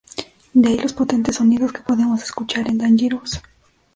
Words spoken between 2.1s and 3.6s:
escuchar en "Dangerous".